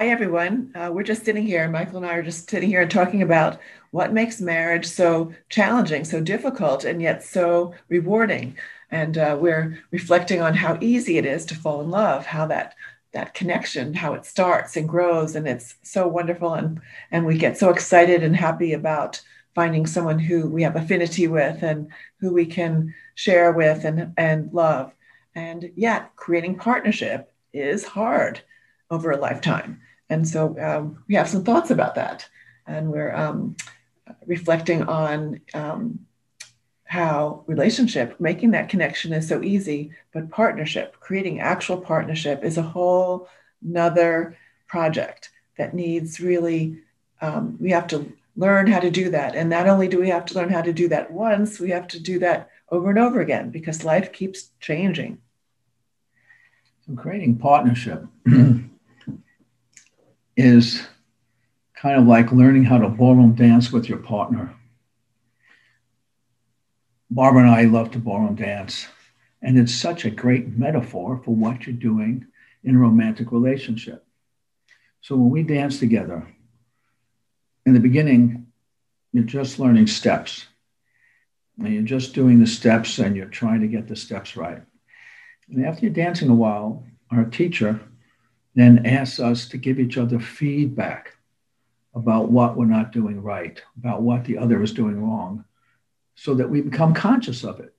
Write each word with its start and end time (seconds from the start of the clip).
Hi, 0.00 0.08
everyone. 0.08 0.72
Uh, 0.74 0.90
we're 0.90 1.02
just 1.02 1.26
sitting 1.26 1.46
here. 1.46 1.68
Michael 1.68 1.98
and 1.98 2.06
I 2.06 2.14
are 2.14 2.22
just 2.22 2.48
sitting 2.48 2.70
here 2.70 2.80
and 2.80 2.90
talking 2.90 3.20
about 3.20 3.60
what 3.90 4.14
makes 4.14 4.40
marriage 4.40 4.86
so 4.86 5.34
challenging, 5.50 6.06
so 6.06 6.22
difficult, 6.22 6.84
and 6.86 7.02
yet 7.02 7.22
so 7.22 7.74
rewarding. 7.90 8.56
And 8.90 9.18
uh, 9.18 9.36
we're 9.38 9.78
reflecting 9.90 10.40
on 10.40 10.54
how 10.54 10.78
easy 10.80 11.18
it 11.18 11.26
is 11.26 11.44
to 11.44 11.54
fall 11.54 11.82
in 11.82 11.90
love, 11.90 12.24
how 12.24 12.46
that 12.46 12.76
that 13.12 13.34
connection, 13.34 13.92
how 13.92 14.14
it 14.14 14.24
starts 14.24 14.74
and 14.74 14.88
grows, 14.88 15.36
and 15.36 15.46
it's 15.46 15.74
so 15.82 16.08
wonderful. 16.08 16.54
And 16.54 16.80
and 17.10 17.26
we 17.26 17.36
get 17.36 17.58
so 17.58 17.68
excited 17.68 18.22
and 18.22 18.34
happy 18.34 18.72
about 18.72 19.20
finding 19.54 19.86
someone 19.86 20.18
who 20.18 20.48
we 20.48 20.62
have 20.62 20.76
affinity 20.76 21.28
with 21.28 21.62
and 21.62 21.88
who 22.20 22.32
we 22.32 22.46
can 22.46 22.94
share 23.16 23.52
with 23.52 23.84
and 23.84 24.14
and 24.16 24.50
love. 24.54 24.94
And 25.34 25.70
yet, 25.76 26.16
creating 26.16 26.56
partnership 26.56 27.30
is 27.52 27.84
hard 27.84 28.40
over 28.90 29.10
a 29.10 29.18
lifetime 29.18 29.82
and 30.10 30.28
so 30.28 30.58
um, 30.60 31.02
we 31.08 31.14
have 31.14 31.28
some 31.28 31.44
thoughts 31.44 31.70
about 31.70 31.94
that. 31.94 32.28
And 32.66 32.90
we're 32.90 33.14
um, 33.14 33.56
reflecting 34.26 34.82
on 34.82 35.40
um, 35.54 36.00
how 36.84 37.44
relationship, 37.46 38.20
making 38.20 38.50
that 38.50 38.68
connection 38.68 39.12
is 39.12 39.28
so 39.28 39.42
easy, 39.42 39.92
but 40.12 40.30
partnership, 40.30 40.98
creating 40.98 41.40
actual 41.40 41.80
partnership 41.80 42.44
is 42.44 42.58
a 42.58 42.62
whole 42.62 43.28
nother 43.62 44.36
project 44.66 45.30
that 45.56 45.74
needs 45.74 46.20
really, 46.20 46.78
um, 47.20 47.56
we 47.60 47.70
have 47.70 47.86
to 47.86 48.12
learn 48.36 48.66
how 48.66 48.80
to 48.80 48.90
do 48.90 49.10
that. 49.10 49.36
And 49.36 49.48
not 49.48 49.68
only 49.68 49.86
do 49.86 50.00
we 50.00 50.08
have 50.08 50.24
to 50.26 50.34
learn 50.34 50.48
how 50.48 50.62
to 50.62 50.72
do 50.72 50.88
that 50.88 51.12
once, 51.12 51.60
we 51.60 51.70
have 51.70 51.86
to 51.88 52.00
do 52.00 52.18
that 52.18 52.50
over 52.68 52.90
and 52.90 52.98
over 52.98 53.20
again 53.20 53.50
because 53.50 53.84
life 53.84 54.12
keeps 54.12 54.50
changing. 54.58 55.18
So 56.86 56.94
creating 56.94 57.36
partnership 57.36 58.04
is 60.36 60.86
kind 61.74 61.98
of 61.98 62.06
like 62.06 62.32
learning 62.32 62.64
how 62.64 62.78
to 62.78 62.88
ballroom 62.88 63.34
dance 63.34 63.72
with 63.72 63.88
your 63.88 63.98
partner. 63.98 64.54
Barbara 67.10 67.42
and 67.42 67.50
I 67.50 67.64
love 67.64 67.90
to 67.92 67.98
ballroom 67.98 68.36
dance, 68.36 68.86
and 69.42 69.58
it's 69.58 69.74
such 69.74 70.04
a 70.04 70.10
great 70.10 70.56
metaphor 70.56 71.20
for 71.24 71.34
what 71.34 71.66
you're 71.66 71.74
doing 71.74 72.26
in 72.62 72.76
a 72.76 72.78
romantic 72.78 73.32
relationship. 73.32 74.04
So 75.00 75.16
when 75.16 75.30
we 75.30 75.42
dance 75.42 75.78
together, 75.78 76.26
in 77.66 77.72
the 77.72 77.80
beginning, 77.80 78.46
you're 79.12 79.24
just 79.24 79.58
learning 79.58 79.86
steps. 79.86 80.46
And 81.58 81.74
you're 81.74 81.82
just 81.82 82.14
doing 82.14 82.38
the 82.38 82.46
steps 82.46 82.98
and 82.98 83.16
you're 83.16 83.26
trying 83.26 83.60
to 83.60 83.66
get 83.66 83.86
the 83.86 83.96
steps 83.96 84.36
right. 84.36 84.62
And 85.48 85.66
after 85.66 85.84
you're 85.84 85.94
dancing 85.94 86.30
a 86.30 86.34
while, 86.34 86.84
our 87.10 87.24
teacher 87.24 87.80
then 88.54 88.86
asks 88.86 89.20
us 89.20 89.48
to 89.48 89.56
give 89.56 89.78
each 89.78 89.96
other 89.96 90.18
feedback 90.18 91.16
about 91.94 92.30
what 92.30 92.56
we're 92.56 92.66
not 92.66 92.92
doing 92.92 93.22
right, 93.22 93.62
about 93.78 94.02
what 94.02 94.24
the 94.24 94.38
other 94.38 94.62
is 94.62 94.72
doing 94.72 95.02
wrong, 95.02 95.44
so 96.14 96.34
that 96.34 96.48
we 96.48 96.60
become 96.60 96.94
conscious 96.94 97.44
of 97.44 97.60
it. 97.60 97.74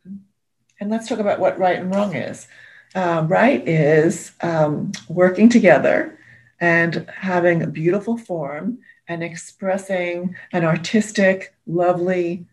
And 0.80 0.90
let's 0.90 1.08
talk 1.08 1.20
about 1.20 1.40
what 1.40 1.60
right 1.60 1.78
and 1.78 1.94
wrong 1.94 2.16
is. 2.16 2.48
Uh, 2.94 3.26
right 3.28 3.66
is 3.68 4.32
um, 4.42 4.92
working 5.08 5.48
together 5.48 6.18
and 6.60 7.10
having 7.16 7.62
a 7.62 7.68
beautiful 7.68 8.18
form 8.18 8.80
and 9.08 9.24
expressing 9.24 10.36
an 10.52 10.64
artistic, 10.64 11.54
lovely 11.66 12.46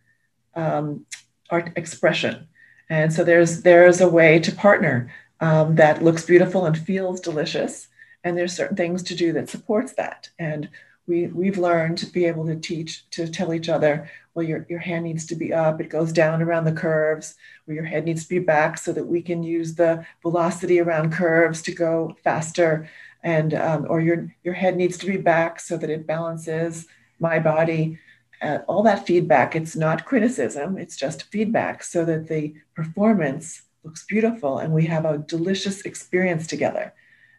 um, 0.54 1.06
art 1.50 1.72
expression. 1.76 2.48
And 2.90 3.12
so 3.12 3.24
there's 3.24 3.62
there's 3.62 4.00
a 4.00 4.08
way 4.08 4.38
to 4.40 4.52
partner 4.52 5.12
um, 5.40 5.76
that 5.76 6.02
looks 6.02 6.24
beautiful 6.24 6.66
and 6.66 6.76
feels 6.76 7.20
delicious, 7.20 7.88
and 8.28 8.38
there's 8.38 8.54
certain 8.54 8.76
things 8.76 9.02
to 9.04 9.14
do 9.14 9.32
that 9.32 9.48
supports 9.48 9.94
that. 9.94 10.28
And 10.38 10.68
we, 11.06 11.26
we've 11.28 11.58
learned 11.58 11.98
to 11.98 12.06
be 12.06 12.26
able 12.26 12.46
to 12.46 12.56
teach 12.56 13.08
to 13.10 13.26
tell 13.26 13.54
each 13.54 13.68
other 13.68 14.10
well 14.34 14.46
your, 14.46 14.66
your 14.68 14.78
hand 14.78 15.04
needs 15.04 15.26
to 15.26 15.34
be 15.34 15.52
up. 15.52 15.80
It 15.80 15.88
goes 15.88 16.12
down 16.12 16.42
around 16.42 16.64
the 16.64 16.72
curves. 16.72 17.34
Or 17.66 17.74
your 17.74 17.84
head 17.84 18.04
needs 18.04 18.22
to 18.24 18.28
be 18.28 18.38
back 18.38 18.78
so 18.78 18.92
that 18.92 19.06
we 19.06 19.20
can 19.22 19.42
use 19.42 19.74
the 19.74 20.06
velocity 20.22 20.80
around 20.80 21.12
curves 21.12 21.62
to 21.62 21.74
go 21.74 22.16
faster. 22.22 22.88
And 23.22 23.54
um, 23.54 23.86
or 23.88 24.00
your, 24.00 24.32
your 24.44 24.54
head 24.54 24.76
needs 24.76 24.96
to 24.98 25.06
be 25.06 25.16
back 25.16 25.58
so 25.60 25.76
that 25.76 25.90
it 25.90 26.06
balances 26.06 26.86
my 27.18 27.38
body. 27.38 27.98
Uh, 28.40 28.58
all 28.68 28.84
that 28.84 29.04
feedback 29.04 29.56
it's 29.56 29.74
not 29.74 30.04
criticism 30.04 30.78
it's 30.78 30.96
just 30.96 31.24
feedback 31.24 31.82
so 31.82 32.04
that 32.04 32.28
the 32.28 32.54
performance 32.76 33.62
looks 33.82 34.04
beautiful 34.06 34.58
and 34.58 34.72
we 34.72 34.86
have 34.86 35.04
a 35.04 35.18
delicious 35.18 35.82
experience 35.82 36.46
together 36.46 36.94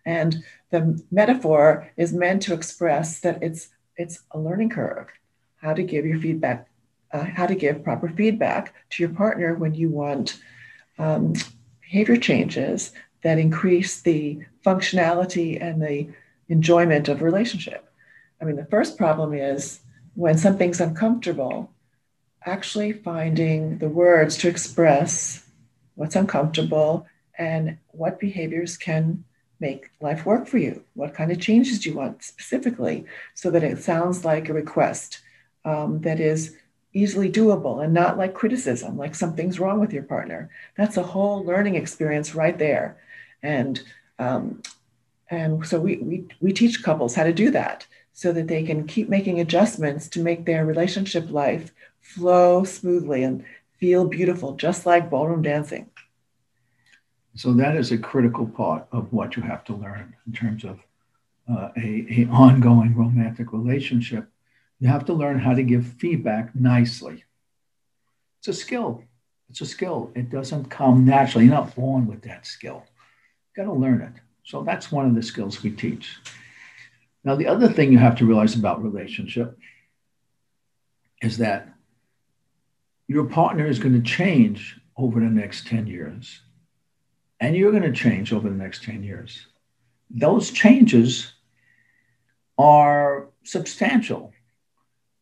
and 0.10 0.44
the 0.72 0.82
metaphor 1.12 1.92
is 1.96 2.12
meant 2.14 2.42
to 2.42 2.54
express 2.56 3.20
that 3.20 3.44
it's 3.44 3.70
it's 3.96 4.24
a 4.32 4.40
learning 4.40 4.72
curve, 4.72 5.08
how 5.62 5.74
to 5.74 5.84
give 5.84 6.06
your 6.06 6.20
feedback, 6.20 6.68
uh, 7.12 7.26
how 7.38 7.46
to 7.46 7.54
give 7.54 7.84
proper 7.84 8.10
feedback 8.10 8.74
to 8.92 9.04
your 9.04 9.14
partner 9.14 9.54
when 9.56 9.76
you 9.76 9.90
want 9.90 10.42
um, 10.98 11.34
behavior 11.82 12.18
changes 12.18 12.92
that 13.24 13.38
increase 13.38 14.02
the 14.02 14.40
functionality 14.66 15.62
and 15.62 15.82
the 15.82 16.08
enjoyment 16.48 17.08
of 17.10 17.22
relationship. 17.22 17.82
I 18.42 18.46
mean, 18.46 18.56
the 18.56 18.74
first 18.76 18.98
problem 18.98 19.34
is 19.34 19.82
when 20.16 20.38
something's 20.38 20.82
uncomfortable, 20.82 21.72
actually 22.46 22.94
finding 22.94 23.78
the 23.78 23.90
words 23.90 24.38
to 24.38 24.48
express 24.48 25.46
what's 25.96 26.16
uncomfortable 26.16 27.06
and 27.38 27.78
what 27.92 28.20
behaviors 28.20 28.78
can 28.78 29.26
make 29.60 29.92
life 30.02 30.26
work 30.26 30.48
for 30.48 30.58
you? 30.58 30.84
What 30.94 31.14
kind 31.14 31.32
of 31.32 31.40
changes 31.40 31.80
do 31.80 31.90
you 31.90 31.96
want 31.96 32.24
specifically 32.24 33.06
so 33.34 33.52
that 33.52 33.64
it 33.64 33.84
sounds 33.84 34.26
like 34.26 34.50
a 34.50 34.54
request 34.54 35.20
um, 35.66 36.02
that 36.02 36.20
is 36.20 36.56
easily 36.94 37.32
doable 37.32 37.84
and 37.84 37.94
not 37.94 38.18
like 38.18 38.34
criticism, 38.34 38.98
like 38.98 39.16
something's 39.16 39.60
wrong 39.60 39.80
with 39.80 39.94
your 39.94 40.04
partner? 40.04 40.50
That's 40.78 40.98
a 40.98 41.04
whole 41.04 41.44
learning 41.44 41.76
experience 41.76 42.36
right 42.36 42.58
there. 42.58 42.98
And 43.44 43.82
um, 44.18 44.62
and 45.30 45.66
so 45.66 45.80
we, 45.80 45.98
we, 45.98 46.26
we 46.42 46.52
teach 46.54 46.84
couples 46.84 47.16
how 47.16 47.24
to 47.24 47.34
do 47.34 47.52
that 47.52 47.86
so 48.14 48.32
that 48.34 48.48
they 48.48 48.64
can 48.64 48.88
keep 48.88 49.08
making 49.10 49.40
adjustments 49.40 50.08
to 50.10 50.20
make 50.20 50.46
their 50.46 50.66
relationship 50.66 51.30
life 51.30 51.72
flow 52.02 52.64
smoothly 52.64 53.24
and 53.24 53.46
feel 53.78 54.06
beautiful, 54.06 54.56
just 54.56 54.86
like 54.86 55.10
ballroom 55.10 55.42
dancing. 55.42 55.90
So 57.36 57.54
that 57.54 57.76
is 57.76 57.92
a 57.92 57.98
critical 57.98 58.48
part 58.48 58.88
of 58.92 59.14
what 59.14 59.36
you 59.36 59.44
have 59.44 59.64
to 59.66 59.74
learn 59.74 60.16
in 60.26 60.34
terms 60.34 60.64
of 60.64 60.80
uh, 61.50 61.70
a, 61.78 62.06
a 62.10 62.28
ongoing 62.32 62.96
romantic 62.96 63.54
relationship. 63.54 64.28
You 64.80 64.88
have 64.88 65.06
to 65.06 65.14
learn 65.14 65.40
how 65.40 65.54
to 65.54 65.64
give 65.64 65.86
feedback 65.86 66.56
nicely. 66.56 67.24
It's 68.40 68.48
a 68.48 68.54
skill. 68.54 69.04
It's 69.50 69.62
a 69.62 69.66
skill. 69.66 70.12
It 70.16 70.30
doesn't 70.30 70.70
come 70.70 71.06
naturally. 71.06 71.46
You're 71.46 71.56
not 71.56 71.76
born 71.76 72.08
with 72.08 72.22
that 72.24 72.46
skill. 72.46 72.84
You 73.56 73.64
got 73.64 73.72
to 73.72 73.78
learn 73.78 74.02
it. 74.02 74.22
So 74.44 74.64
that's 74.64 74.92
one 74.92 75.06
of 75.06 75.16
the 75.16 75.24
skills 75.24 75.62
we 75.62 75.72
teach. 75.72 76.18
Now, 77.24 77.36
the 77.36 77.48
other 77.48 77.68
thing 77.68 77.92
you 77.92 77.98
have 77.98 78.16
to 78.18 78.26
realize 78.26 78.56
about 78.56 78.84
relationship 78.84 79.58
is 81.22 81.38
that 81.40 81.68
your 83.08 83.26
partner 83.26 83.68
is 83.68 83.80
going 83.80 83.94
to 83.94 84.02
change 84.02 84.80
over 84.96 85.20
the 85.20 85.26
next 85.26 85.68
10 85.68 85.88
years 85.88 86.42
and 87.40 87.56
you're 87.56 87.72
going 87.72 87.84
to 87.84 87.92
change 87.92 88.34
over 88.34 88.50
the 88.50 88.56
next 88.56 88.84
10 88.84 89.04
years. 89.04 89.48
Those 90.10 90.52
changes 90.52 91.34
are 92.58 93.28
substantial. 93.44 94.34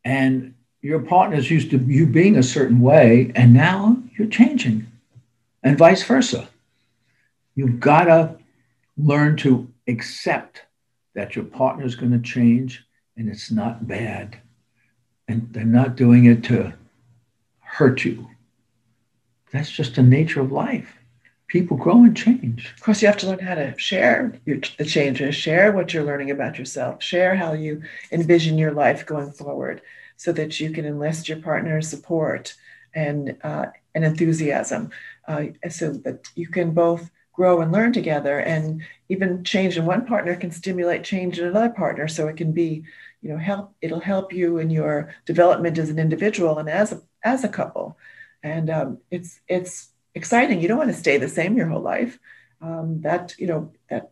And 0.03 0.55
your 0.81 0.99
partner's 0.99 1.51
used 1.51 1.71
to 1.71 1.77
you 1.77 2.05
being 2.07 2.37
a 2.37 2.43
certain 2.43 2.79
way, 2.79 3.31
and 3.35 3.53
now 3.53 4.01
you're 4.17 4.27
changing, 4.27 4.87
and 5.63 5.77
vice 5.77 6.03
versa. 6.03 6.47
You've 7.55 7.79
got 7.79 8.05
to 8.05 8.37
learn 8.97 9.35
to 9.37 9.71
accept 9.87 10.63
that 11.15 11.35
your 11.35 11.45
partner 11.45 11.85
is 11.85 11.95
going 11.95 12.11
to 12.11 12.19
change 12.19 12.83
and 13.17 13.27
it's 13.27 13.51
not 13.51 13.87
bad. 13.87 14.39
And 15.27 15.49
they're 15.51 15.65
not 15.65 15.95
doing 15.95 16.25
it 16.25 16.43
to 16.45 16.73
hurt 17.59 18.05
you. 18.05 18.27
That's 19.51 19.71
just 19.71 19.95
the 19.95 20.03
nature 20.03 20.41
of 20.41 20.51
life. 20.51 20.95
People 21.47 21.77
grow 21.77 22.03
and 22.03 22.15
change. 22.15 22.73
Of 22.75 22.83
course, 22.83 23.01
you 23.01 23.07
have 23.07 23.17
to 23.17 23.27
learn 23.27 23.39
how 23.39 23.55
to 23.55 23.77
share 23.77 24.33
your, 24.45 24.59
the 24.77 24.85
changes, 24.85 25.35
share 25.35 25.71
what 25.71 25.93
you're 25.93 26.03
learning 26.03 26.31
about 26.31 26.59
yourself, 26.59 27.01
share 27.01 27.35
how 27.35 27.53
you 27.53 27.81
envision 28.11 28.57
your 28.57 28.71
life 28.71 29.05
going 29.05 29.31
forward 29.31 29.81
so 30.17 30.31
that 30.33 30.59
you 30.59 30.71
can 30.71 30.85
enlist 30.85 31.29
your 31.29 31.39
partner's 31.39 31.87
support 31.87 32.55
and, 32.93 33.37
uh, 33.43 33.67
and 33.95 34.03
enthusiasm 34.03 34.89
uh, 35.27 35.45
so 35.69 35.93
that 35.93 36.27
you 36.35 36.47
can 36.47 36.71
both 36.71 37.09
grow 37.33 37.61
and 37.61 37.71
learn 37.71 37.93
together 37.93 38.39
and 38.39 38.81
even 39.09 39.43
change. 39.43 39.77
In 39.77 39.85
one 39.85 40.05
partner 40.05 40.35
can 40.35 40.51
stimulate 40.51 41.03
change 41.03 41.39
in 41.39 41.47
another 41.47 41.69
partner 41.69 42.07
so 42.07 42.27
it 42.27 42.37
can 42.37 42.51
be 42.51 42.83
you 43.21 43.29
know 43.29 43.37
help 43.37 43.73
it'll 43.81 43.99
help 43.99 44.31
you 44.31 44.57
in 44.57 44.69
your 44.69 45.13
development 45.25 45.77
as 45.77 45.89
an 45.89 45.99
individual 45.99 46.59
and 46.59 46.69
as 46.69 46.91
a, 46.91 47.01
as 47.23 47.43
a 47.43 47.49
couple. 47.49 47.97
And 48.43 48.69
um, 48.69 48.97
it's 49.11 49.39
it's 49.47 49.89
exciting 50.17 50.59
you 50.59 50.67
don't 50.67 50.77
want 50.83 50.91
to 50.91 51.03
stay 51.05 51.17
the 51.17 51.29
same 51.29 51.55
your 51.55 51.67
whole 51.67 51.81
life 51.81 52.19
um, 52.61 53.01
that 53.01 53.35
you 53.37 53.47
know 53.47 53.71
that 53.89 54.11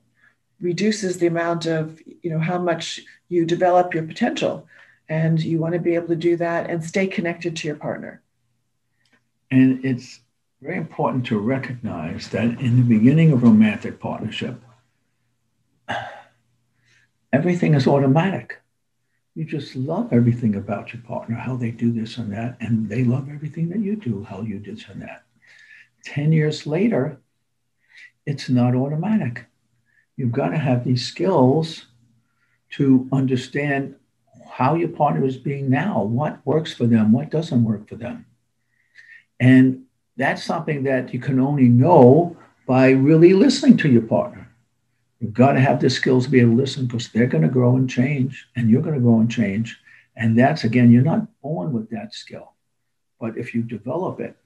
reduces 0.61 1.17
the 1.17 1.27
amount 1.27 1.65
of 1.65 2.01
you 2.23 2.29
know 2.29 2.39
how 2.39 2.57
much 2.57 3.01
you 3.27 3.45
develop 3.45 3.93
your 3.93 4.03
potential 4.03 4.67
and 5.09 5.43
you 5.43 5.59
want 5.59 5.73
to 5.73 5.79
be 5.79 5.95
able 5.95 6.07
to 6.07 6.15
do 6.15 6.35
that 6.37 6.69
and 6.69 6.83
stay 6.83 7.05
connected 7.07 7.55
to 7.55 7.67
your 7.67 7.75
partner 7.75 8.21
and 9.51 9.83
it's 9.85 10.21
very 10.61 10.77
important 10.77 11.25
to 11.27 11.37
recognize 11.37 12.29
that 12.29 12.59
in 12.59 12.77
the 12.77 12.97
beginning 12.97 13.31
of 13.31 13.43
romantic 13.43 13.99
partnership, 13.99 14.59
everything 17.33 17.73
is 17.75 17.87
automatic. 17.87 18.61
You 19.35 19.45
just 19.45 19.75
love 19.75 20.11
everything 20.11 20.55
about 20.55 20.93
your 20.93 21.03
partner, 21.03 21.35
how 21.35 21.55
they 21.55 21.71
do 21.71 21.91
this 21.91 22.17
and 22.17 22.33
that, 22.33 22.57
and 22.61 22.89
they 22.89 23.03
love 23.03 23.29
everything 23.29 23.69
that 23.69 23.79
you 23.79 23.95
do, 23.95 24.23
how 24.23 24.41
you 24.41 24.59
do 24.59 24.73
this 24.73 24.85
and 24.87 25.01
that. 25.01 25.23
10 26.05 26.31
years 26.31 26.65
later, 26.65 27.19
it's 28.25 28.49
not 28.49 28.75
automatic. 28.75 29.45
You've 30.15 30.31
got 30.31 30.49
to 30.49 30.57
have 30.57 30.83
these 30.83 31.05
skills 31.05 31.85
to 32.71 33.07
understand 33.11 33.95
how 34.49 34.75
your 34.75 34.89
partner 34.89 35.25
is 35.25 35.37
being 35.37 35.69
now, 35.69 36.03
what 36.03 36.45
works 36.45 36.73
for 36.73 36.85
them, 36.85 37.11
what 37.11 37.29
doesn't 37.29 37.63
work 37.63 37.89
for 37.89 37.95
them. 37.95 38.25
And 39.39 39.83
that's 40.15 40.43
something 40.43 40.83
that 40.83 41.13
you 41.13 41.19
can 41.19 41.39
only 41.39 41.67
know 41.67 42.37
by 42.65 42.91
really 42.91 43.33
listening 43.33 43.77
to 43.77 43.89
your 43.89 44.01
partner. 44.01 44.49
You've 45.19 45.33
got 45.33 45.53
to 45.53 45.59
have 45.59 45.81
the 45.81 45.89
skills 45.89 46.25
to 46.25 46.31
be 46.31 46.39
able 46.39 46.51
to 46.51 46.57
listen 46.57 46.85
because 46.85 47.09
they're 47.09 47.27
going 47.27 47.43
to 47.43 47.49
grow 47.49 47.75
and 47.75 47.89
change, 47.89 48.47
and 48.55 48.69
you're 48.69 48.81
going 48.81 48.95
to 48.95 49.01
grow 49.01 49.19
and 49.19 49.29
change. 49.29 49.77
And 50.15 50.37
that's 50.37 50.63
again, 50.63 50.91
you're 50.91 51.01
not 51.01 51.27
born 51.41 51.73
with 51.73 51.89
that 51.89 52.13
skill. 52.13 52.53
But 53.19 53.37
if 53.37 53.53
you 53.53 53.61
develop 53.61 54.19
it, 54.19 54.37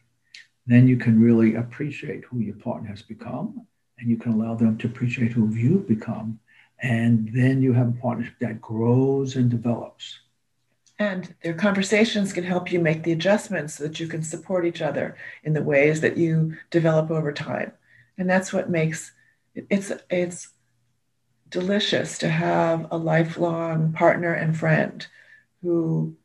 then 0.67 0.87
you 0.87 0.97
can 0.97 1.19
really 1.19 1.55
appreciate 1.55 2.23
who 2.25 2.39
your 2.39 2.55
partner 2.55 2.89
has 2.89 3.01
become, 3.01 3.65
and 3.97 4.09
you 4.09 4.17
can 4.17 4.33
allow 4.33 4.55
them 4.55 4.77
to 4.77 4.87
appreciate 4.87 5.31
who 5.31 5.53
you've 5.53 5.87
become. 5.87 6.39
And 6.81 7.29
then 7.33 7.61
you 7.61 7.73
have 7.73 7.89
a 7.89 8.01
partnership 8.01 8.35
that 8.39 8.61
grows 8.61 9.35
and 9.35 9.49
develops. 9.49 10.19
And 10.97 11.33
their 11.43 11.53
conversations 11.53 12.33
can 12.33 12.43
help 12.43 12.71
you 12.71 12.79
make 12.79 13.03
the 13.03 13.13
adjustments 13.13 13.75
so 13.75 13.83
that 13.83 13.99
you 13.99 14.07
can 14.07 14.21
support 14.21 14.65
each 14.65 14.81
other 14.81 15.15
in 15.43 15.53
the 15.53 15.63
ways 15.63 16.01
that 16.01 16.17
you 16.17 16.57
develop 16.71 17.09
over 17.09 17.31
time. 17.31 17.71
And 18.17 18.29
that's 18.29 18.51
what 18.51 18.69
makes 18.69 19.13
it's 19.55 19.91
it's 20.09 20.49
delicious 21.49 22.17
to 22.19 22.29
have 22.29 22.87
a 22.91 22.97
lifelong 22.97 23.93
partner 23.93 24.33
and 24.33 24.57
friend 24.57 25.07
who 25.61 26.15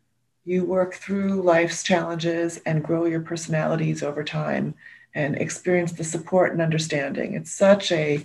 you 0.44 0.64
work 0.64 0.94
through 0.94 1.42
life's 1.42 1.82
challenges 1.82 2.60
and 2.66 2.84
grow 2.84 3.06
your 3.06 3.20
personalities 3.20 4.02
over 4.02 4.22
time 4.22 4.74
and 5.14 5.36
experience 5.36 5.92
the 5.92 6.04
support 6.04 6.52
and 6.52 6.60
understanding. 6.60 7.34
It's 7.34 7.52
such 7.52 7.92
a, 7.92 8.24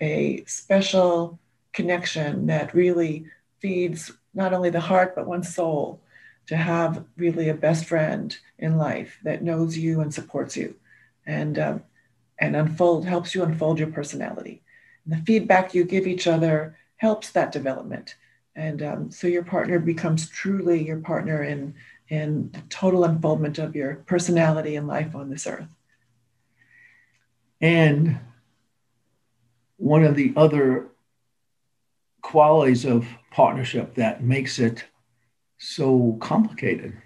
a 0.00 0.42
special 0.46 1.38
connection 1.72 2.46
that 2.46 2.74
really 2.74 3.26
feeds 3.60 4.10
not 4.34 4.52
only 4.52 4.70
the 4.70 4.80
heart, 4.80 5.14
but 5.14 5.26
one's 5.26 5.54
soul 5.54 6.00
to 6.46 6.56
have 6.56 7.04
really 7.16 7.48
a 7.48 7.54
best 7.54 7.84
friend 7.84 8.36
in 8.58 8.76
life 8.76 9.18
that 9.22 9.42
knows 9.42 9.76
you 9.76 10.00
and 10.00 10.12
supports 10.12 10.56
you 10.56 10.74
and, 11.26 11.58
um, 11.58 11.82
and 12.38 12.56
unfold, 12.56 13.04
helps 13.04 13.34
you 13.34 13.42
unfold 13.42 13.78
your 13.78 13.88
personality. 13.88 14.62
And 15.04 15.12
the 15.12 15.24
feedback 15.24 15.74
you 15.74 15.84
give 15.84 16.06
each 16.06 16.26
other 16.26 16.76
helps 16.96 17.30
that 17.30 17.52
development. 17.52 18.16
And 18.56 18.82
um, 18.82 19.10
so 19.10 19.26
your 19.26 19.44
partner 19.44 19.78
becomes 19.78 20.28
truly 20.28 20.84
your 20.84 20.98
partner 20.98 21.44
in, 21.44 21.74
in 22.08 22.50
the 22.52 22.60
total 22.68 23.04
unfoldment 23.04 23.58
of 23.58 23.76
your 23.76 23.96
personality 24.06 24.76
and 24.76 24.86
life 24.86 25.14
on 25.14 25.30
this 25.30 25.46
earth. 25.46 25.68
And 27.60 28.18
one 29.76 30.04
of 30.04 30.16
the 30.16 30.32
other 30.36 30.88
qualities 32.22 32.84
of 32.84 33.06
partnership 33.30 33.94
that 33.94 34.22
makes 34.22 34.58
it 34.58 34.84
so 35.58 36.16
complicated 36.20 36.96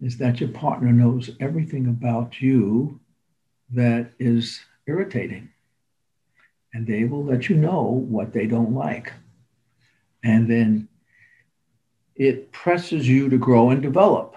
is 0.00 0.16
that 0.18 0.40
your 0.40 0.48
partner 0.50 0.92
knows 0.92 1.30
everything 1.40 1.86
about 1.86 2.40
you 2.40 3.00
that 3.72 4.12
is 4.18 4.60
irritating. 4.86 5.50
And 6.72 6.86
they 6.86 7.04
will 7.04 7.24
let 7.24 7.48
you 7.48 7.56
know 7.56 7.82
what 7.82 8.32
they 8.32 8.46
don't 8.46 8.74
like. 8.74 9.12
And 10.22 10.48
then 10.50 10.88
it 12.14 12.52
presses 12.52 13.08
you 13.08 13.28
to 13.30 13.38
grow 13.38 13.70
and 13.70 13.80
develop. 13.82 14.36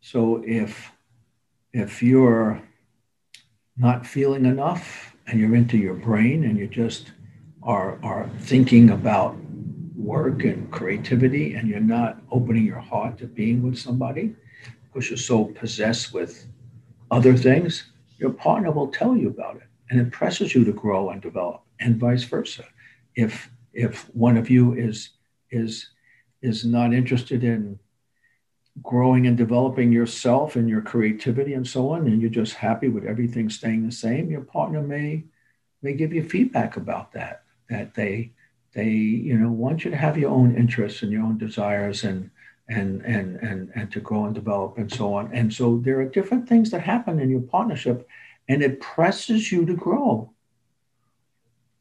So 0.00 0.42
if 0.46 0.90
if 1.72 2.02
you're 2.02 2.60
not 3.76 4.04
feeling 4.04 4.44
enough 4.44 5.14
and 5.26 5.38
you're 5.38 5.54
into 5.54 5.78
your 5.78 5.94
brain 5.94 6.44
and 6.44 6.58
you 6.58 6.66
just 6.66 7.12
are, 7.62 7.98
are 8.02 8.28
thinking 8.40 8.90
about 8.90 9.36
work 9.94 10.44
and 10.44 10.70
creativity 10.72 11.54
and 11.54 11.68
you're 11.68 11.80
not 11.80 12.20
opening 12.30 12.64
your 12.64 12.80
heart 12.80 13.18
to 13.18 13.26
being 13.26 13.62
with 13.62 13.78
somebody 13.78 14.34
because 14.84 15.08
you're 15.08 15.16
so 15.16 15.44
possessed 15.44 16.12
with 16.12 16.46
other 17.10 17.36
things, 17.36 17.84
your 18.18 18.30
partner 18.30 18.70
will 18.72 18.88
tell 18.88 19.16
you 19.16 19.28
about 19.28 19.56
it 19.56 19.68
and 19.90 20.00
it 20.00 20.10
presses 20.10 20.54
you 20.54 20.64
to 20.64 20.72
grow 20.72 21.10
and 21.10 21.22
develop 21.22 21.62
and 21.78 21.96
vice 21.96 22.24
versa. 22.24 22.64
If 23.14 23.50
if 23.72 24.04
one 24.14 24.36
of 24.36 24.50
you 24.50 24.74
is 24.74 25.10
is 25.50 25.88
is 26.42 26.64
not 26.64 26.94
interested 26.94 27.44
in 27.44 27.78
growing 28.82 29.26
and 29.26 29.36
developing 29.36 29.92
yourself 29.92 30.56
and 30.56 30.68
your 30.68 30.80
creativity 30.80 31.54
and 31.54 31.66
so 31.66 31.90
on, 31.90 32.06
and 32.06 32.20
you're 32.20 32.30
just 32.30 32.54
happy 32.54 32.88
with 32.88 33.04
everything 33.04 33.50
staying 33.50 33.84
the 33.84 33.92
same, 33.92 34.30
your 34.30 34.42
partner 34.42 34.82
may 34.82 35.24
may 35.82 35.92
give 35.94 36.12
you 36.12 36.22
feedback 36.22 36.76
about 36.76 37.12
that 37.12 37.42
that 37.68 37.94
they 37.94 38.30
they 38.74 38.88
you 38.88 39.36
know 39.36 39.50
want 39.50 39.84
you 39.84 39.90
to 39.90 39.96
have 39.96 40.18
your 40.18 40.30
own 40.30 40.54
interests 40.54 41.02
and 41.02 41.12
your 41.12 41.22
own 41.22 41.38
desires 41.38 42.04
and 42.04 42.30
and 42.68 43.02
and 43.02 43.36
and 43.36 43.72
and 43.74 43.90
to 43.92 44.00
grow 44.00 44.26
and 44.26 44.34
develop 44.34 44.78
and 44.78 44.92
so 44.92 45.14
on. 45.14 45.30
And 45.32 45.52
so 45.52 45.78
there 45.78 46.00
are 46.00 46.04
different 46.04 46.48
things 46.48 46.70
that 46.70 46.82
happen 46.82 47.18
in 47.18 47.30
your 47.30 47.40
partnership 47.40 48.08
and 48.48 48.62
it 48.62 48.80
presses 48.80 49.50
you 49.50 49.64
to 49.66 49.74
grow 49.74 50.30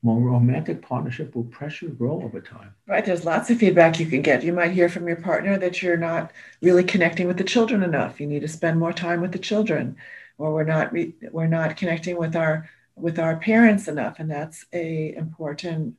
more 0.01 0.21
romantic 0.21 0.81
partnership 0.81 1.35
will 1.35 1.43
press 1.45 1.81
you 1.81 1.89
grow 1.89 2.21
over 2.21 2.39
time 2.39 2.73
right 2.87 3.05
there's 3.05 3.25
lots 3.25 3.49
of 3.49 3.57
feedback 3.57 3.99
you 3.99 4.05
can 4.05 4.21
get 4.21 4.43
you 4.43 4.53
might 4.53 4.71
hear 4.71 4.89
from 4.89 5.07
your 5.07 5.17
partner 5.17 5.57
that 5.57 5.81
you're 5.81 5.97
not 5.97 6.31
really 6.61 6.83
connecting 6.83 7.27
with 7.27 7.37
the 7.37 7.43
children 7.43 7.83
enough 7.83 8.19
you 8.19 8.27
need 8.27 8.41
to 8.41 8.47
spend 8.47 8.79
more 8.79 8.93
time 8.93 9.19
with 9.21 9.31
the 9.31 9.39
children 9.39 9.95
or 10.39 10.53
we're 10.53 10.63
not 10.63 10.91
re- 10.91 11.13
we're 11.31 11.47
not 11.47 11.77
connecting 11.77 12.17
with 12.17 12.35
our 12.35 12.67
with 12.95 13.19
our 13.19 13.37
parents 13.37 13.87
enough, 13.87 14.19
and 14.19 14.29
that's 14.29 14.65
a 14.73 15.13
important 15.15 15.95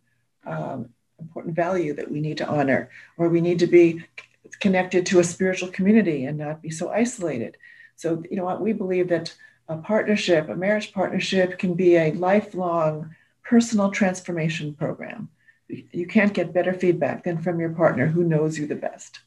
um, 0.47 0.89
important 1.19 1.55
value 1.55 1.95
that 1.95 2.11
we 2.11 2.21
need 2.21 2.39
to 2.39 2.49
honor. 2.49 2.91
Or 3.17 3.29
we 3.29 3.41
need 3.41 3.59
to 3.61 3.67
be 3.67 4.05
connected 4.59 5.07
to 5.07 5.21
a 5.21 5.25
spiritual 5.25 5.69
community 5.69 6.25
and 6.25 6.39
not 6.39 6.63
be 6.63 6.71
so 6.71 6.91
isolated. 6.91 7.57
So 7.97 8.23
you 8.31 8.37
know 8.37 8.45
what 8.45 8.61
we 8.61 8.73
believe 8.73 9.09
that 9.09 9.35
a 9.69 9.77
partnership, 9.77 10.49
a 10.49 10.57
marriage 10.57 10.93
partnership, 10.93 11.59
can 11.59 11.75
be 11.75 11.97
a 11.97 12.13
lifelong 12.13 13.15
personal 13.51 13.91
transformation 13.91 14.73
program. 14.73 15.29
You 15.69 16.07
can't 16.07 16.33
get 16.33 16.55
better 16.55 16.73
feedback 16.73 17.25
than 17.25 17.43
from 17.43 17.59
your 17.59 17.71
partner 17.71 18.07
who 18.07 18.23
knows 18.23 18.57
you 18.57 18.65
the 18.69 18.77
best. 18.77 19.19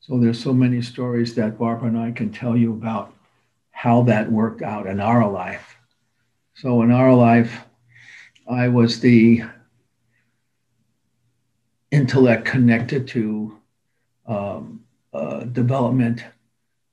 So 0.00 0.18
there's 0.18 0.38
so 0.38 0.52
many 0.52 0.82
stories 0.82 1.34
that 1.36 1.58
Barbara 1.58 1.88
and 1.88 1.98
I 1.98 2.10
can 2.10 2.30
tell 2.30 2.54
you 2.54 2.72
about 2.72 3.14
how 3.70 4.02
that 4.02 4.30
worked 4.30 4.60
out 4.60 4.86
in 4.86 5.00
our 5.00 5.26
life. 5.26 5.76
So, 6.54 6.82
in 6.82 6.90
our 6.90 7.14
life, 7.14 7.64
I 8.46 8.68
was 8.68 9.00
the 9.00 9.44
intellect 11.90 12.44
connected 12.44 13.08
to 13.08 13.58
um, 14.26 14.84
uh, 15.14 15.44
development 15.44 16.24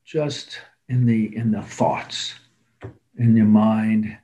just 0.06 0.62
in 0.88 1.06
the 1.06 1.36
in 1.36 1.52
the 1.52 1.62
thoughts 1.62 2.36
in 3.18 3.36
your 3.36 3.46
mind 3.46 4.18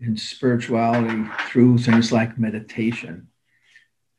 in 0.00 0.16
spirituality 0.16 1.24
through 1.48 1.78
things 1.78 2.10
like 2.10 2.38
meditation 2.38 3.28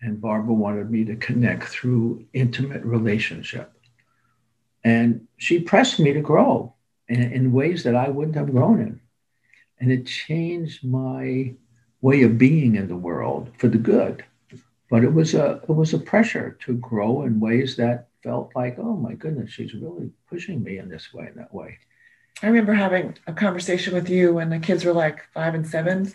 and 0.01 0.21
barbara 0.21 0.53
wanted 0.53 0.89
me 0.89 1.03
to 1.05 1.15
connect 1.15 1.63
through 1.63 2.25
intimate 2.33 2.83
relationship 2.83 3.73
and 4.83 5.27
she 5.37 5.59
pressed 5.59 5.99
me 5.99 6.13
to 6.13 6.21
grow 6.21 6.73
in, 7.07 7.21
in 7.31 7.51
ways 7.51 7.83
that 7.83 7.95
I 7.95 8.09
wouldn't 8.09 8.37
have 8.37 8.51
grown 8.51 8.81
in. 8.81 8.99
And 9.79 9.91
it 9.91 10.05
changed 10.05 10.83
my 10.83 11.53
way 12.01 12.23
of 12.23 12.37
being 12.37 12.75
in 12.75 12.87
the 12.87 12.95
world 12.95 13.51
for 13.57 13.67
the 13.67 13.77
good. 13.77 14.23
But 14.89 15.03
it 15.03 15.13
was 15.13 15.33
a 15.33 15.61
it 15.67 15.69
was 15.69 15.93
a 15.93 15.99
pressure 15.99 16.57
to 16.65 16.73
grow 16.73 17.23
in 17.23 17.39
ways 17.39 17.77
that 17.77 18.09
felt 18.23 18.51
like, 18.55 18.77
oh 18.77 18.95
my 18.97 19.13
goodness, 19.13 19.51
she's 19.51 19.73
really 19.73 20.11
pushing 20.29 20.61
me 20.61 20.77
in 20.77 20.89
this 20.89 21.13
way 21.13 21.27
and 21.27 21.37
that 21.37 21.53
way. 21.53 21.77
I 22.43 22.47
remember 22.47 22.73
having 22.73 23.17
a 23.27 23.33
conversation 23.33 23.93
with 23.93 24.09
you 24.09 24.33
when 24.33 24.49
the 24.49 24.59
kids 24.59 24.83
were 24.83 24.93
like 24.93 25.23
five 25.33 25.53
and 25.53 25.67
seven 25.67 26.11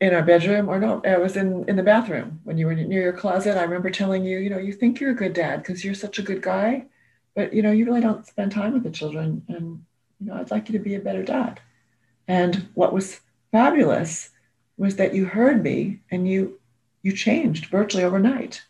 in 0.00 0.14
our 0.14 0.22
bedroom, 0.22 0.68
or 0.68 0.78
no, 0.78 1.00
I 1.04 1.16
was 1.16 1.36
in, 1.36 1.68
in 1.68 1.76
the 1.76 1.82
bathroom 1.82 2.40
when 2.44 2.58
you 2.58 2.66
were 2.66 2.74
near 2.74 3.02
your 3.02 3.12
closet. 3.12 3.56
I 3.56 3.62
remember 3.62 3.90
telling 3.90 4.24
you, 4.24 4.38
you 4.38 4.50
know, 4.50 4.58
you 4.58 4.72
think 4.72 5.00
you're 5.00 5.10
a 5.10 5.14
good 5.14 5.32
dad 5.32 5.62
because 5.62 5.84
you're 5.84 5.94
such 5.94 6.18
a 6.18 6.22
good 6.22 6.42
guy, 6.42 6.84
but 7.34 7.52
you 7.52 7.62
know, 7.62 7.70
you 7.70 7.86
really 7.86 8.00
don't 8.00 8.26
spend 8.26 8.52
time 8.52 8.74
with 8.74 8.82
the 8.82 8.90
children. 8.90 9.42
And, 9.48 9.84
you 10.20 10.26
know, 10.26 10.34
I'd 10.34 10.50
like 10.50 10.68
you 10.68 10.78
to 10.78 10.84
be 10.84 10.94
a 10.94 11.00
better 11.00 11.22
dad. 11.22 11.60
And 12.28 12.68
what 12.74 12.92
was 12.92 13.20
fabulous 13.52 14.30
was 14.76 14.96
that 14.96 15.14
you 15.14 15.24
heard 15.24 15.62
me 15.62 16.00
and 16.10 16.28
you 16.28 16.58
you 17.02 17.12
changed 17.12 17.66
virtually 17.66 18.02
overnight. 18.02 18.62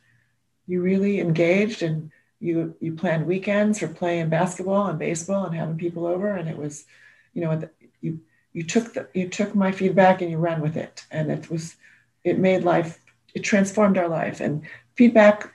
You 0.66 0.82
really 0.82 1.20
engaged 1.20 1.82
and 1.82 2.10
you 2.40 2.74
you 2.80 2.92
planned 2.94 3.26
weekends 3.26 3.78
for 3.78 3.88
playing 3.88 4.28
basketball 4.28 4.86
and 4.86 4.98
baseball 4.98 5.44
and 5.44 5.54
having 5.54 5.78
people 5.78 6.06
over 6.06 6.36
and 6.36 6.48
it 6.48 6.56
was 6.56 6.84
you 7.32 7.42
know 7.42 7.68
you 8.00 8.20
you 8.56 8.62
took 8.62 8.94
the 8.94 9.06
you 9.12 9.28
took 9.28 9.54
my 9.54 9.70
feedback 9.70 10.22
and 10.22 10.30
you 10.30 10.38
ran 10.38 10.62
with 10.62 10.78
it. 10.78 11.04
And 11.10 11.30
it 11.30 11.50
was 11.50 11.76
it 12.24 12.38
made 12.38 12.64
life 12.64 12.98
it 13.34 13.40
transformed 13.40 13.98
our 13.98 14.08
life. 14.08 14.40
And 14.40 14.62
feedback 14.94 15.52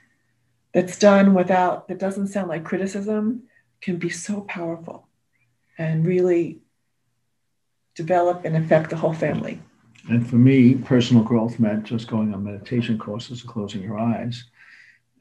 that's 0.72 0.96
done 0.96 1.34
without 1.34 1.88
that 1.88 1.98
doesn't 1.98 2.28
sound 2.28 2.48
like 2.48 2.62
criticism 2.62 3.42
can 3.80 3.96
be 3.96 4.08
so 4.08 4.42
powerful 4.42 5.08
and 5.76 6.06
really 6.06 6.60
develop 7.96 8.44
and 8.44 8.56
affect 8.56 8.90
the 8.90 8.96
whole 8.96 9.12
family. 9.12 9.60
And 10.08 10.24
for 10.24 10.36
me 10.36 10.76
personal 10.76 11.24
growth 11.24 11.58
meant 11.58 11.82
just 11.82 12.06
going 12.06 12.32
on 12.32 12.44
meditation 12.44 12.98
courses 12.98 13.40
and 13.40 13.50
closing 13.50 13.82
your 13.82 13.98
eyes. 13.98 14.44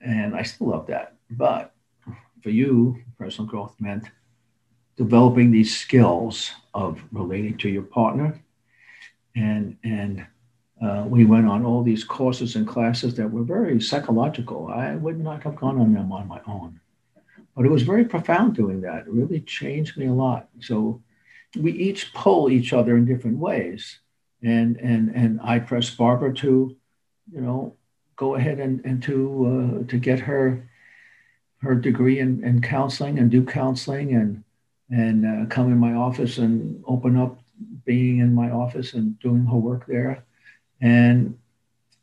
And 0.02 0.36
i 0.36 0.44
still 0.44 0.68
love 0.68 0.86
that 0.88 1.16
but 1.32 1.74
for 2.44 2.50
you, 2.50 3.02
personal 3.18 3.50
growth 3.50 3.76
meant 3.80 4.06
developing 4.98 5.52
these 5.52 5.78
skills 5.78 6.52
of 6.74 7.02
relating 7.12 7.58
to 7.58 7.70
your 7.70 7.84
partner. 7.84 8.40
And, 9.36 9.78
and 9.84 10.26
uh, 10.82 11.06
we 11.08 11.26
went 11.26 11.48
on 11.48 11.66
all 11.66 11.84
these 11.84 12.04
courses 12.04 12.56
and 12.56 12.68
classes 12.68 13.16
that 13.16 13.32
were 13.32 13.44
very 13.44 13.80
psychological. 13.80 14.68
I 14.68 14.96
would 14.96 15.20
not 15.20 15.44
have 15.44 15.56
gone 15.56 15.80
on 15.80 15.94
them 15.94 16.12
on 16.12 16.28
my 16.28 16.42
own. 16.48 16.80
But 17.56 17.66
it 17.66 17.72
was 17.72 17.84
very 17.84 18.06
profound 18.06 18.56
doing 18.56 18.82
that. 18.82 19.08
It 19.08 19.10
really 19.10 19.42
changed 19.42 19.98
me 19.98 20.08
a 20.08 20.14
lot. 20.14 20.48
So 20.60 21.02
we 21.60 21.72
each 21.72 22.14
pull 22.14 22.50
each 22.50 22.74
other 22.74 22.96
in 22.98 23.06
different 23.06 23.38
ways. 23.38 24.00
And, 24.42 24.78
and, 24.78 25.10
and 25.16 25.40
I 25.44 25.60
pressed 25.60 25.98
Barbara 25.98 26.34
to, 26.36 26.76
you 27.32 27.42
know, 27.42 27.76
go 28.16 28.36
ahead 28.36 28.60
and, 28.60 28.84
and 28.86 29.04
to, 29.04 29.84
uh, 29.86 29.90
to 29.90 29.98
get 29.98 30.20
her 30.20 30.70
her 31.62 31.76
degree 31.76 32.20
in, 32.20 32.44
in 32.44 32.62
counseling 32.62 33.20
and 33.20 33.30
do 33.30 33.44
counseling 33.44 34.14
and 34.14 34.44
and 34.90 35.26
uh, 35.26 35.46
come 35.46 35.72
in 35.72 35.78
my 35.78 35.94
office 35.94 36.38
and 36.38 36.84
open 36.86 37.16
up 37.16 37.40
being 37.86 38.20
in 38.20 38.34
my 38.36 38.52
office 38.52 38.94
and 38.94 39.18
doing 39.20 39.46
her 39.46 39.56
work 39.56 39.86
there. 39.86 40.26
And 40.82 41.38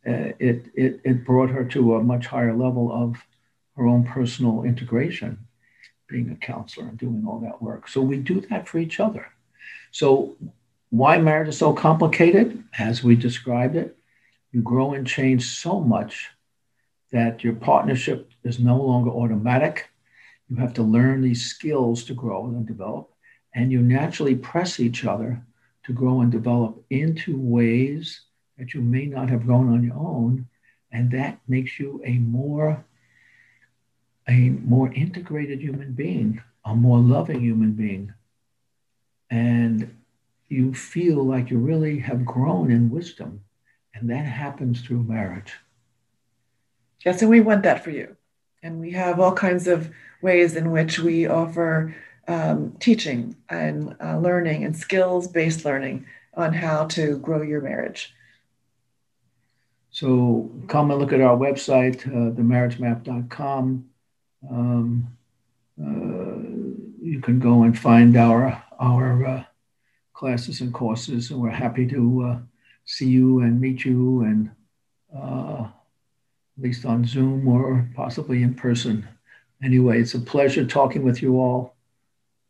uh, 0.07 0.33
it, 0.39 0.67
it 0.75 1.01
it 1.05 1.25
brought 1.25 1.51
her 1.51 1.65
to 1.65 1.97
a 1.97 2.03
much 2.03 2.27
higher 2.27 2.55
level 2.55 2.91
of 2.93 3.17
her 3.77 3.87
own 3.87 4.05
personal 4.05 4.65
integration 4.65 5.39
being 6.09 6.31
a 6.31 6.37
counselor 6.37 6.89
and 6.89 6.99
doing 6.99 7.25
all 7.27 7.41
that 7.41 7.61
work. 7.61 7.89
So 7.89 8.01
we 8.01 8.17
do 8.17 8.41
that 8.43 8.67
for 8.67 8.79
each 8.79 8.99
other. 8.99 9.27
So 9.91 10.37
why 10.91 11.19
marriage 11.19 11.49
is 11.49 11.59
so 11.59 11.75
complicated? 11.75 12.65
As 12.79 13.05
we 13.05 13.15
described 13.15 13.77
it 13.77 13.99
you 14.53 14.63
grow 14.63 14.95
and 14.95 15.07
change 15.07 15.45
so 15.45 15.81
much 15.81 16.31
that 17.13 17.43
your 17.43 17.55
partnership 17.55 18.31
is 18.45 18.59
no 18.59 18.81
longer 18.81 19.11
automatic. 19.11 19.89
You 20.49 20.57
have 20.57 20.75
to 20.75 20.83
learn 20.83 21.23
these 21.23 21.47
skills 21.47 22.05
to 22.05 22.15
grow 22.15 22.47
and 22.47 22.67
develop, 22.67 23.13
and 23.55 23.73
you 23.73 23.81
naturally 23.81 24.35
press 24.35 24.81
each 24.81 25.05
other 25.05 25.43
to 25.85 25.93
grow 25.93 26.21
and 26.21 26.31
develop 26.31 26.85
into 26.91 27.39
ways 27.39 28.23
that 28.59 28.75
you 28.75 28.81
may 28.81 29.07
not 29.07 29.29
have 29.31 29.47
grown 29.47 29.73
on 29.73 29.85
your 29.85 29.97
own, 29.97 30.47
and 30.93 31.11
that 31.13 31.39
makes 31.49 31.79
you 31.79 32.03
a 32.05 32.15
more 32.19 32.85
a 34.29 34.51
more 34.51 34.93
integrated 34.93 35.61
human 35.61 35.93
being, 35.93 36.43
a 36.65 36.75
more 36.75 36.99
loving 36.99 37.41
human 37.41 37.73
being. 37.73 38.13
And 39.31 39.97
you 40.49 40.75
feel 40.75 41.25
like 41.25 41.51
you 41.51 41.59
really 41.59 41.99
have 42.01 42.25
grown 42.25 42.71
in 42.71 42.91
wisdom. 42.91 43.43
And 43.95 44.11
that 44.11 44.25
happens 44.25 44.83
through 44.83 45.03
marriage. 45.03 45.55
Yes, 47.09 47.23
and 47.23 47.31
we 47.31 47.41
want 47.41 47.63
that 47.63 47.83
for 47.83 47.91
you. 47.91 48.19
And 48.63 48.81
we 48.81 48.91
have 48.91 49.19
all 49.19 49.33
kinds 49.33 49.67
of 49.67 49.91
ways 50.21 50.57
in 50.57 50.73
which 50.73 50.99
we 50.99 51.27
offer 51.27 51.97
um, 52.27 52.77
teaching 52.81 53.35
and 53.49 53.97
uh, 53.99 54.19
learning 54.19 54.65
and 54.65 54.77
skills 54.77 55.27
based 55.27 55.65
learning 55.65 56.05
on 56.35 56.53
how 56.53 56.85
to 56.89 57.17
grow 57.17 57.41
your 57.41 57.63
marriage. 57.63 58.15
So 59.91 60.51
come 60.69 60.91
and 60.91 61.01
look 61.01 61.15
at 61.15 61.23
our 61.23 61.35
website, 61.35 62.07
uh, 62.07 62.37
themarriagemap.com. 62.37 63.89
Um, 64.51 65.17
uh, 65.81 67.07
you 67.11 67.23
can 67.23 67.39
go 67.39 67.63
and 67.63 67.79
find 67.79 68.19
our 68.19 68.63
our 68.79 69.27
uh, 69.27 69.45
classes 70.13 70.61
and 70.61 70.75
courses, 70.75 71.31
and 71.31 71.41
we're 71.41 71.63
happy 71.65 71.87
to 71.87 72.03
uh, 72.29 72.39
see 72.85 73.09
you 73.09 73.41
and 73.41 73.59
meet 73.59 73.87
you 73.87 74.25
and 74.25 74.51
uh, 75.17 75.69
at 76.59 76.65
least 76.65 76.85
on 76.85 77.05
Zoom 77.05 77.47
or 77.47 77.89
possibly 77.95 78.43
in 78.43 78.55
person. 78.55 79.07
Anyway, 79.63 80.01
it's 80.01 80.15
a 80.15 80.21
pleasure 80.21 80.65
talking 80.65 81.03
with 81.03 81.23
you 81.23 81.39
all. 81.39 81.77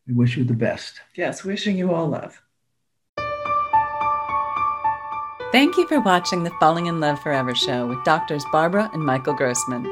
We 0.06 0.14
wish 0.14 0.36
you 0.36 0.44
the 0.44 0.54
best. 0.54 1.00
Yes, 1.14 1.44
wishing 1.44 1.76
you 1.76 1.92
all 1.92 2.08
love. 2.08 2.40
Thank 5.52 5.76
you 5.76 5.86
for 5.88 6.00
watching 6.00 6.44
the 6.44 6.50
Falling 6.60 6.86
in 6.86 7.00
Love 7.00 7.20
Forever 7.20 7.54
show 7.54 7.86
with 7.86 8.02
doctors 8.04 8.44
Barbara 8.52 8.90
and 8.92 9.02
Michael 9.02 9.34
Grossman. 9.34 9.84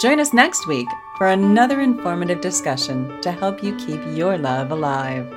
Join 0.00 0.20
us 0.20 0.32
next 0.34 0.66
week 0.66 0.88
for 1.16 1.28
another 1.28 1.80
informative 1.80 2.40
discussion 2.40 3.20
to 3.22 3.32
help 3.32 3.62
you 3.62 3.74
keep 3.76 4.00
your 4.14 4.36
love 4.36 4.70
alive. 4.70 5.28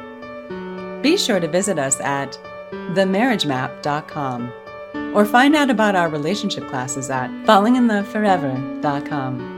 Be 1.01 1.15
sure 1.15 1.39
to 1.39 1.47
visit 1.47 1.77
us 1.79 1.99
at 2.01 2.37
themarriagemap.com 2.71 4.51
or 5.17 5.25
find 5.25 5.55
out 5.55 5.71
about 5.71 5.95
our 5.95 6.09
relationship 6.09 6.69
classes 6.69 7.09
at 7.09 7.31
fallinginloveforever.com. 7.47 9.56